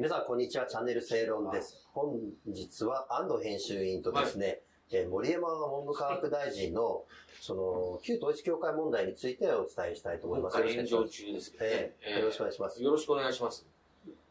[0.00, 0.64] 皆さん、こんにちは。
[0.64, 1.86] チャンネル正論です。
[1.92, 7.04] 本日は安藤編集員とですね、えー森山文部科学大臣の、
[7.42, 10.56] その、旧統一教会問題についてお伝えしたいと思います。
[10.56, 11.96] 今回炎上よろしく中ですけどねえ。
[12.16, 13.66] えよろしくお願いしますよろしくお願いします。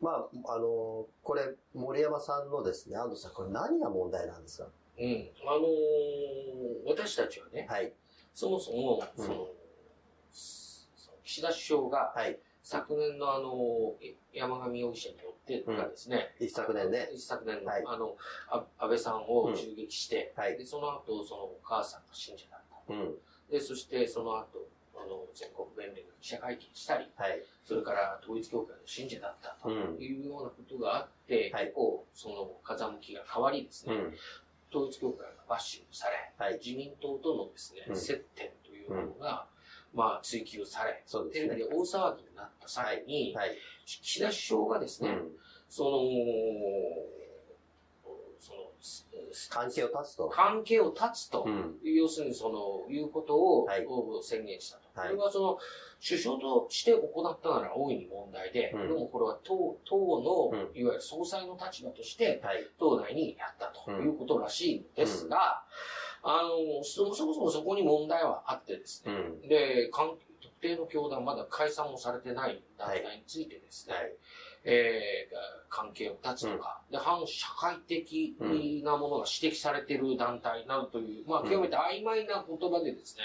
[0.02, 4.67] まあ、あの、これ、森山さんのですね、安藤さん、これ何が問題なんですか？
[4.97, 5.29] うん。
[5.46, 7.94] あのー私たちはね、はい。
[8.33, 9.47] そもそも、うんその、
[10.33, 12.40] その岸田首相が、はい。
[12.70, 17.09] 昨年のあの、え山上容疑者によってがですね、一昨年ね。
[17.12, 18.16] 一昨年の、はいあの、
[18.48, 22.94] あ安倍さんを襲撃して、はいで、その後、そのお母さんが信者だった。
[22.94, 23.16] うん。
[23.50, 27.42] で、そしてその後、あの、全国弁連が記者会見したり、はい。
[27.66, 29.98] それから統一教会の信者だったとうん。
[30.00, 34.14] いうようなことがあって、はい結構、その風向きが変わりですね、うん。
[34.70, 36.59] 統一教会がバッシングされ、はい。
[36.64, 39.48] 自民党とのですね、うん接点というものが、
[39.94, 41.50] まあ、追及され、そうですね。
[41.50, 43.58] テレビで大騒ぎになった際に、はい。
[43.86, 45.32] 岸田首相がですね、うん。
[45.68, 45.90] その、
[48.40, 50.30] その、す関係を断つと。
[50.30, 51.78] 関係を断つと、うん。
[51.84, 53.86] 要するにその、いうことを、はい
[54.22, 54.90] 宣言したと。
[55.00, 55.58] はいこれはその、
[56.08, 62.66] 首相として行ったなら大いに問題で、うんでもこれは党、党の、うんいわゆる総裁の立場として、はい。
[62.80, 65.64] 党内にやったとうんいうことらしいんですが、
[66.23, 69.48] あの、そもそもそこに問題はあってですね、うん。
[69.48, 74.14] で、関特定の教団、まだ解散もされてない団体についてですね、はい。
[74.66, 78.36] えー関係を断つとか、で、反社会的
[78.84, 83.23] なものが指摘されている団体などという、まあ、極めて曖昧な言葉でですね、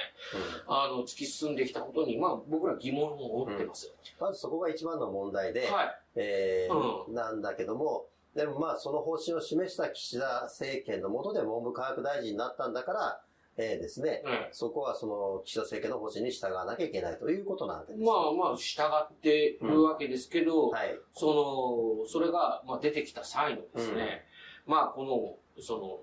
[0.69, 3.93] あの、突き進んできたことに、まあ、僕ら疑問を持ってます。
[4.21, 6.01] まずそこが一番の問題で、はい。
[6.17, 13.21] えーうなんだけども、でもまあその方針を示した岸田政権の下で文部科学大臣になったんだから、
[13.57, 18.05] えーですね、うんそこはその岸田政権の方針に従わなきゃいけないということなわけです。
[18.05, 20.99] まあまあ、従ってるわけですけど、はい。
[21.13, 24.25] その、それが、まあ、出てきた際のですね、
[24.67, 26.01] まあ、この、その、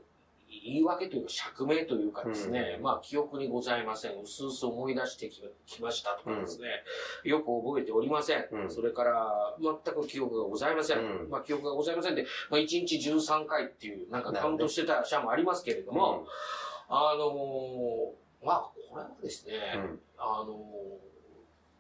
[0.52, 2.84] 言い訳というか釈明というかですね、うん。
[2.84, 4.12] まあ記憶にございません。
[4.22, 6.68] うすうす思い出してききましたとかですね、
[7.24, 8.46] よく覚えておりません。
[8.52, 8.70] うん。
[8.70, 11.00] それから、全く記憶がございません。
[11.00, 11.30] うん。
[11.30, 16.28] まあ記憶がございませんで、まあ1日13回っていう、なんかカウントしてた社もありますけれども、
[16.90, 20.00] あのーまあこれはですね、うん。
[20.18, 20.54] あの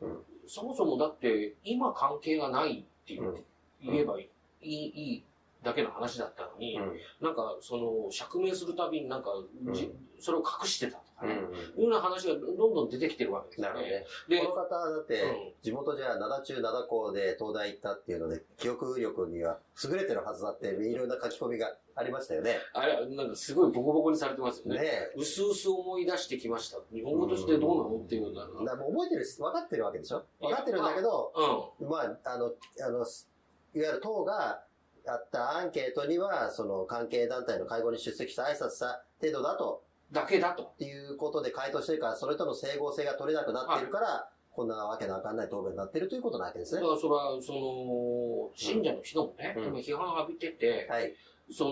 [0.02, 3.46] ーうんそもそもだって今関係がないっていう、うん。
[3.84, 4.30] 言えばい
[4.62, 5.24] い、いい
[5.64, 9.30] だけの話だったのに、うんなんかその釈明するたびになんか、
[9.74, 13.74] じうんそれを隠してたとかね、うんうんいうような話がどんどん出てきてるわけですよね。
[13.74, 14.06] なるほどね。
[14.30, 22.58] でこの方だっうんて、地元じゃ灘中灘校で東大行ったっていうので、記憶力には優れてるはずだって、いろんな書き込みがありましたよね。
[22.74, 24.82] あれ、なんかすごいボコボコにされてますよね。
[24.82, 26.78] ねうすうす思い出してきました。
[26.94, 28.76] 日本語としてどうなのっていうような。
[28.76, 30.24] もう覚えてるし、分かってるわけでしょ？
[30.40, 31.34] 分かってるんだけど、
[31.80, 31.90] うん。
[31.90, 32.52] まあ、あの、
[32.86, 33.28] あの、す
[33.74, 34.64] いわゆる党が
[35.06, 40.64] やったアンケートには、その関係団体の会合に出席した挨拶した程度だと、だけだと。
[40.64, 46.82] っていうことで回答してるから、それとの整合性が取れなくなってるから、こんなわけのわかんない答弁になってるということなわけですね。
[46.82, 51.14] だからそれは、その、信者の人もね、うん今批判を浴びてて、はい。
[51.50, 51.70] そ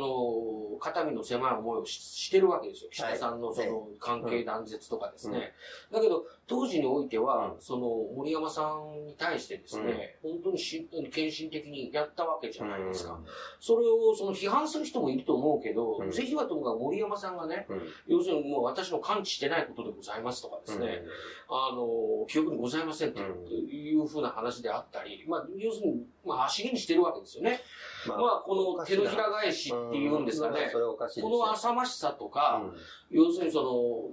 [0.73, 2.89] の、肩身の狭い思いをししてるわけですよ。
[2.91, 5.53] 岸はい田さんのその関係断絶とかですね。
[5.91, 13.19] うんだけど、当時においては、うんその、森山さんに対してですね、本当にし献身的にやったわけじゃないですか。
[13.59, 17.77] それを、その批判する人もいると思うけど、うんぜひはともかく森山さんがね、うん。
[17.77, 17.83] うん。
[18.07, 21.03] 要するにもう私の感知してないことでございますとかですね、
[21.49, 23.29] あの、記憶にございませんとうん
[23.69, 27.59] いうふうな話であったり、まあ、要するに、まあ、足毛にしてるわけですよね。
[28.07, 30.97] ままあ、この手のひら返しっていうんですかねこよ
[31.29, 32.63] の浅ましさとか、
[33.09, 33.61] 要するにそ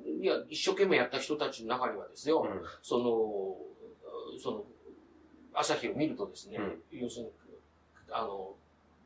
[0.05, 4.65] の、いや、一生懸命やった人たちの中にはですよ、うんその、その、
[5.55, 7.31] 朝日を見るとですね、うん要するに、
[8.11, 8.55] あの、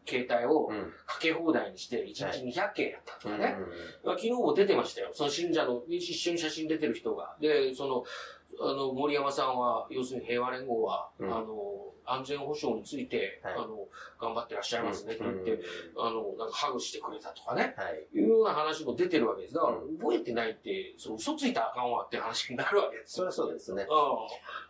[0.06, 0.68] 携帯を。
[1.06, 3.56] かけ放題にして、1日200件やったとかね。
[4.04, 5.10] 昨日も出てましたよ。
[5.12, 7.36] その信者の、一緒に写真出てる人が。
[7.40, 8.04] で、その、
[8.60, 13.86] あの、森山さんは、要するに平和連合は、うんあの、安全保障について、はいあの、
[14.20, 15.60] 頑張ってらっしゃいますねって言って、うん
[16.06, 17.74] あの、なんかハグしてくれたとかね。
[17.76, 18.06] はい。
[18.12, 19.54] いうような話も出てるわけです。
[19.54, 23.84] だから、う覚えてないって、そう、嘘ついたらあかんわって話になるわけですそれはそうですね。
[23.84, 23.86] う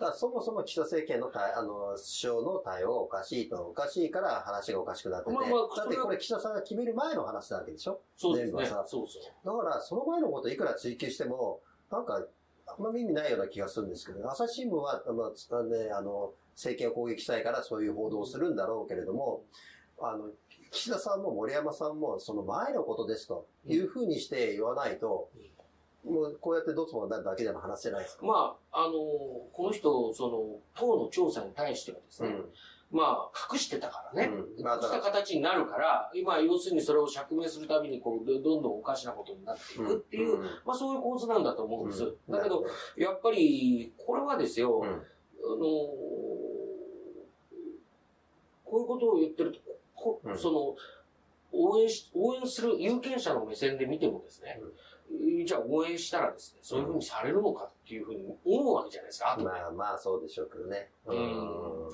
[0.01, 7.93] だからそもそも岸田政権の対、あの、首相の対応がおかしいと、おかしいから話がおかしくなってて、まあまあだってこれ岸田さんが決める前の話なわけでしょ？
[7.93, 7.99] ん。
[8.17, 8.67] そうですね。
[8.67, 9.23] そうそう。
[9.45, 11.61] だから、その前のこといくら追求しても、
[11.91, 12.23] なんか、
[12.67, 19.45] あんまり意味ないような気がするんですけど、朝日新聞は、まあ、ね、あの、政権を攻撃したいからそういう報道をするんだろうけれども、
[19.99, 20.29] あの、
[20.71, 25.31] 岸田さんも森山さんも、その前のことですというふうにして言わないと、
[26.05, 28.27] もうこうやってどつもなるだけじゃ話せないですか？
[28.27, 32.45] まあ、あの、この人、その、党の調査に対してはですね、うん。
[32.91, 34.31] まあ、隠してたからね。
[34.33, 42.05] うんまあ隠した形になるから、今、要するにそれを釈明するたびに、こう、どどんどんおかしなことになっていくっていう、うんまあそういう構図なんだと思うんです。
[42.05, 42.65] うんだけど、
[42.97, 45.03] やっぱり、これはですよ、うん
[45.45, 45.57] あの、
[48.65, 49.59] こういうことを言ってると、
[49.95, 50.77] こうんその、
[51.53, 54.61] 応援し、応援する有権者の目線で見てもですね、
[55.45, 59.45] じゃあ応援したらですね、そういうふうにされるのかっていうふうに思うわけじゃないですか、後で。
[59.47, 60.91] まあまあそうでしょうけどね。
[61.07, 61.90] うん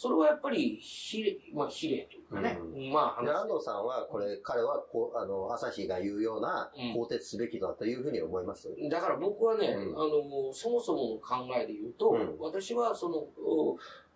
[0.00, 2.58] それはやっぱり、比例、まあ比例というかね、
[2.90, 8.70] まあで話安藤さんは、これ、彼はこう、あの、朝日が言うようなうん、更迭すべきだというふうに思います。
[8.90, 9.98] だから僕はね、うん。
[9.98, 12.36] あの、そもそもの考えで言うと、うん。
[12.38, 13.26] 私はその、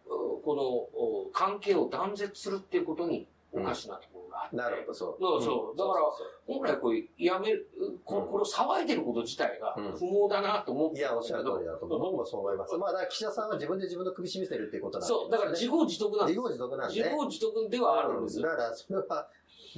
[0.08, 5.22] このお関係を断絶するっていうことにおかしなとがあって、なるほど、そう。
[5.22, 6.02] そうそうんだから
[6.46, 7.70] 本来こうやめる、
[8.04, 11.98] こうんこれを騒いでること自体がうん不毛だなと思っていや、おっしゃる通りだと思う。
[12.00, 12.76] 僕もそう思います。
[12.76, 16.36] まあ、だから岸田さんは自分で自分の首絞めてるっていうことなんでそう、だから自業自得なんです。
[16.36, 17.02] 自業自得なんでね。
[17.04, 18.40] 自業自得ではあるんです。
[18.40, 19.28] だから、それは、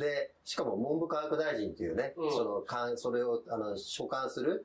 [0.00, 4.64] で、しかも文部科学大臣っていうね、うんその、かんそれを、あの、所管する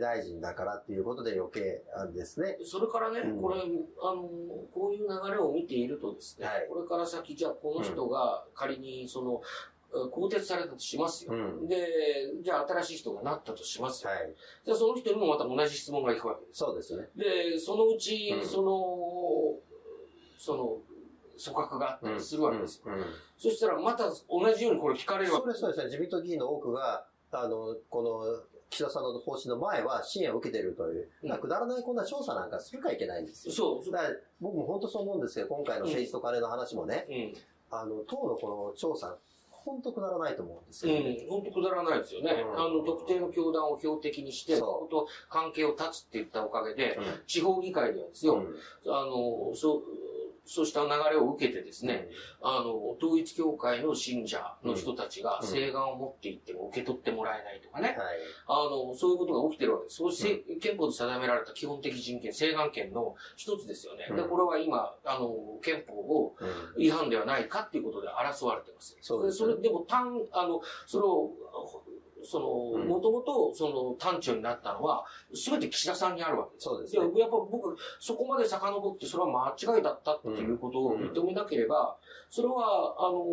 [0.00, 1.82] 大臣だからっていうことで余計
[2.14, 2.58] ですね。
[2.64, 4.22] それからね、うんこれ、あの、
[4.72, 9.40] こういう流れを見ているとですね、はいこれから先、じゃあこの人が仮に、その、
[10.10, 11.32] 更迭されたとしますよ。
[11.32, 11.68] うん。
[11.68, 11.86] で、
[12.42, 14.10] じゃあ新しい人がなったとしますよ。
[14.10, 14.34] はい。
[14.64, 16.58] じゃあその人にもまた同じ質問がいくわけです。
[16.58, 17.08] そうですね。
[17.16, 19.58] で、そのうち、うんその、
[20.38, 20.78] その、
[21.42, 22.92] 組閣があったりするわけですよ。
[22.94, 23.04] うん。
[23.36, 25.84] うんそしたらまた同じようにこれ聞かれるわけそうです、そうですね。
[25.86, 33.54] 自民党議員の多くが、あの、この、岸田さんの方針の前は支援を受けているという、うんだからくだらないこんな調査なんかするかいけないんですよ。
[33.54, 33.92] そう。
[33.92, 34.10] だから
[34.40, 37.34] 僕も本当そう思うんですけど、今回の政治と金の話もね、うん。
[37.70, 39.16] あの、党のこの調査、
[39.50, 41.24] 本当くだらないと思うんですうよね。
[41.26, 42.32] ん、本当くだらないですよね。
[42.32, 49.82] うんあの、特定の教団を標的にして、そうここと関係を断つって言ったおかげで、うん地方議会ではですよ、うんあの、そう、
[50.46, 52.08] そうした流れを受けてですね、
[52.40, 57.96] あの、統一教会の信者の人たちがうん請願を持っていっても受け取ってもらえないとかね、はい。
[58.46, 59.96] あの、そういうことが起きてるわけです。
[59.96, 64.06] そうして、憲法で定められた基本的人権、請願権の一つですよね。
[64.08, 68.96] で、うんこれは今、あの、憲法をうん違反ではないかっていうことで争われてます。
[69.00, 71.30] それでも単、あの、それを、
[72.26, 76.64] その、うんもともと、その、単調になったのは、すべて岸田さんにあるわけです。
[76.64, 77.10] そうですね。
[77.12, 81.96] でやっぱ僕、そこまで遡って、それは間違いだったっていうことを認めなければ、
[82.30, 83.24] それは、あの、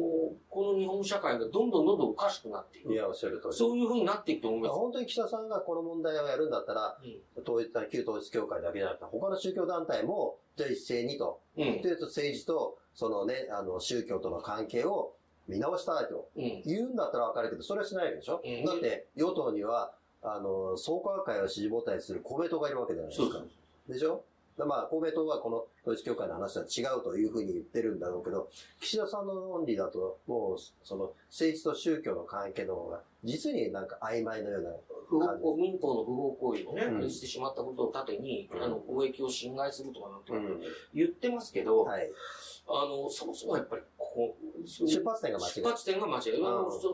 [0.50, 2.94] この日本社会がどんどんどんどんおかしくなっていく。
[2.94, 3.54] いや、おっしゃる通り。
[3.54, 4.74] そういうふうになっていくと思います。
[4.74, 6.98] 本当に岸田さんがこの問題をやるんだったら、
[7.44, 11.64] 統一旧統一教会だけじゃなくて、他の宗教団体も、じゃあ一斉にと、うん。
[11.64, 15.16] うんというと政治と、そのね、あの、宗教との関係を
[15.48, 16.62] 見直したいとうん。
[16.66, 23.42] 言うんだったらわかるけど、それはしないでしょ、うんだって、与党には、あの、創価学会を支持母体する公明党がいるわけじゃないですか。
[23.90, 24.24] でしょ？
[24.58, 28.50] だまあ、公明党はこの統一教会の話は違うというふうに言ってるんだろうけど、
[28.80, 34.70] 岸田さんの論理だと、もう、その、政治と宗教の関係の方が、実になんか曖昧のような
[35.58, 40.62] 民法の不法行為をね、うんしてしまったことを盾に、うんあの、公益を侵害するとかなんてうん。
[40.94, 42.12] 言ってますけど、はい。
[42.68, 43.82] あの、そもそもやっぱり、
[44.14, 45.64] ここ、出発点が間違い出。
[45.68, 46.22] 発点が間違い。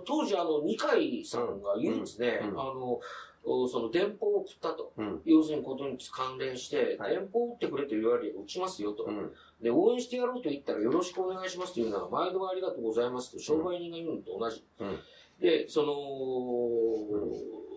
[0.06, 3.00] 当時、あの、二階さんが唯うんうんあの、
[3.44, 4.94] おその電報を送ったと。
[4.98, 5.21] うん。
[5.25, 9.06] 要するにことに関連して、はい電報を打ってくれと言われれば打ちますよと。
[9.06, 9.31] うん。
[9.62, 14.63] で、応援してやろうと言ったらよろしくお願いしますというのは、毎度ありがとうございますと商売人が言うのと同じ。
[14.80, 14.99] うん
[15.42, 17.69] で、その、うん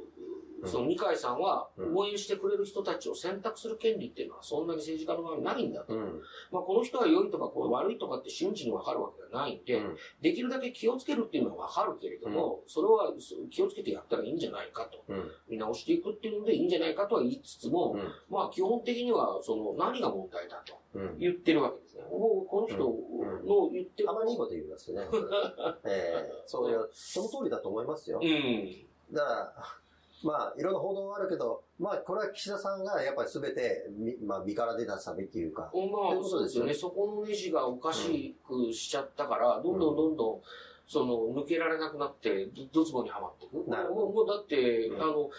[0.66, 5.94] その二階さんはうん応援してくれる人たちを選択する権利っていうのはそんなに政治家の場合ないんだと。
[5.94, 6.22] うん。
[6.50, 13.12] まあ、この人は良いとかこう悪いとかって瞬時に分かるわけがないんで、うんできるだけ気をつけるっていうのは分かるけれども、それは
[13.50, 15.04] 気をつけてやったらいいんじゃないかと。
[15.08, 15.30] うん。
[15.48, 21.18] 見直していくっていうのでいいんじゃないかとは言いつつも、うんまあ基本的にはその何が問題だとうん。
[21.18, 22.02] 言ってるわけですね。
[22.04, 25.00] もうこの人の言ってるたまにいいこと言いますね。
[25.84, 28.20] ええそういう、その通りだと思いますよ。
[28.22, 28.86] うん。
[29.12, 29.26] だか
[29.56, 29.81] ら、
[30.24, 36.74] まあ、いろんな報道はあるけど、まあ、これは岸田さんがやっぱり全て、みまあ、身から出たサビっていうか、まあそうですよね。
[36.74, 40.40] そこのネジがおかしくしちゃったから、どんどんどんどん、
[40.86, 43.68] その、抜けられなくなって、どドツボにはまっていく。
[43.68, 45.30] なるほどもう、もうだって、うんあの、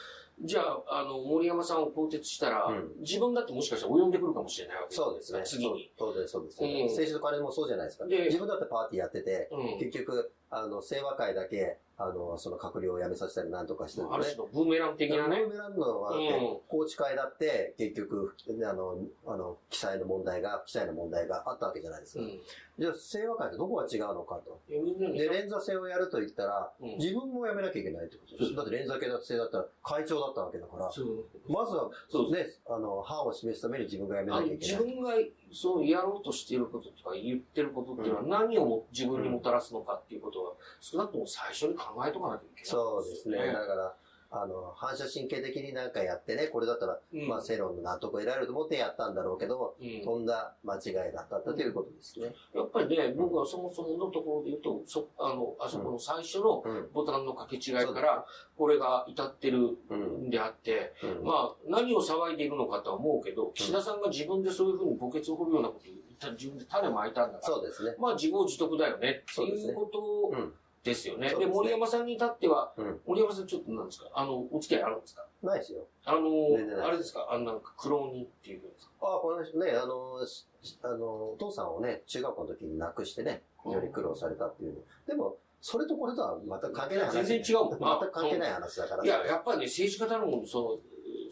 [0.41, 5.43] じゃあ、あの、森山さんを更迭したら、うん自分だってもしかしたら及んでくるかもしれないわけそうですね。
[5.45, 5.91] 次に。
[5.97, 6.63] そうそうです、そうです。
[6.63, 8.05] うん政治と金もそうじゃないですか。
[8.07, 9.79] で自分だってパーティーやってて、うん。
[9.79, 15.41] 結局、あの、清和会だけ、あの、その閣僚を辞めさせたりなんとかしてるある種のブーメラン的なね。
[15.41, 18.35] ブーメランのは宏池会だって、結局、
[18.67, 22.23] あの、あの、記載の問題が、記載の問題があったわけじゃないですか。
[22.23, 22.39] うん。
[22.79, 24.59] じゃあ、清和会とどこが違うのかと。
[24.67, 28.55] で、連座制をやると言ったら、うん自分も辞めなきゃいけないってことです。
[28.55, 31.89] だって連座系だ制だったら、会長だったわけだから、まずは、
[32.31, 34.85] ね、あの、範を示すために自分がやめなきゃいけない。
[34.85, 35.11] 自分が
[35.53, 43.37] そうやろうとしていることとか言ってることっていうのは何をも自分にもたらすのかっていうことは少なくとも最初に考えとかなきゃいけないそうですね。
[43.47, 43.95] だから、
[44.35, 52.33] あの、反射神経的になんかやってね、これだったら、うんまあ、世論の納得を得られると思ってやったんだろうけど、うんとんだ間違いだったということですね。
[52.55, 56.89] やっぱりね、僕はそもそものところで言うと、そ、あの、あそこの最初のうん。
[56.93, 58.25] ボタンの掛け違いから、
[58.57, 60.27] これが至ってるうん。
[60.27, 61.25] んであって、うん。
[61.25, 67.95] まあ、何を騒いでいるのかとは思うけど、岸田さんが自分でそういうふうに墓穴を掘るようなことを言った自分で種まいたんだから、そうですね。
[67.99, 70.53] まあ自業自得だよねっていうことうん。
[70.83, 71.29] ですよね。
[71.29, 75.25] でね森山さんに至っては、うん森山さんちょっとなんですか、あの、お付き合いあるんですか？
[75.41, 75.85] ないですよ。
[76.05, 78.91] あのあれですか、あのなんか、苦労人っていうんですか？
[79.01, 80.45] ああ、この人ね、あの、し
[80.83, 84.79] あの、お父さんをね、中学校の時に亡くしてね、非常に苦労されたっていうの。
[85.07, 87.13] でも、それとこれとは全く関係ない話。
[87.25, 89.03] 全然違うもんな 全く関係ない話だから。
[89.05, 90.79] いや、やっぱりね、政治家たるもの、その、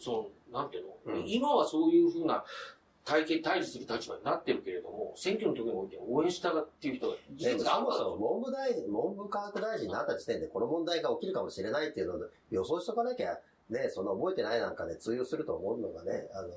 [0.00, 0.28] その、
[0.60, 2.44] なんていうの、うん今はそういうふうな
[3.04, 13.38] 対決、対峙する立場になってるけれども、選挙の時において応援したがっていう人がそもそも文部大臣、文部科学大臣になった時点でこの問題が起きるかもしれないっていうので予想しとかなきゃ、
[13.70, 16.48] ね、その覚えてないなんかで通用すると思うのがね、あの、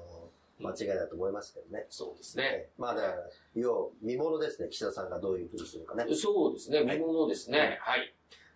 [0.60, 1.86] 間違いだと思いますけどね。
[1.90, 2.44] そうですね。
[2.44, 3.16] えまあだから、
[3.56, 6.06] 要、見物ですね、岸田さんがどういうふうにするかね。
[6.16, 7.80] そうですね、見物ですね。
[7.82, 8.14] はい。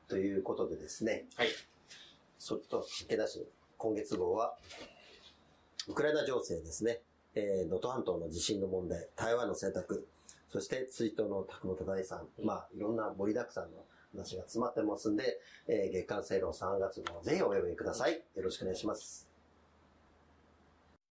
[0.08, 1.50] ということでですね、はい。
[2.38, 3.46] そっと駆け出し、
[3.78, 4.56] 今月号は、
[5.88, 7.02] ウクライナ情勢ですね、
[7.40, 10.08] えー、能登半島の地震の問題、台湾の選択、
[10.50, 18.14] そして追悼の宅本大さん、まあ、いろんな盛りだくさんの話が詰まってますんで、えー、月刊正論3月号、ぜひお読みください。
[18.36, 19.29] よろしくお願いします。